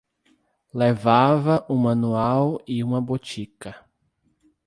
[0.73, 3.85] levava um Manual e uma botica.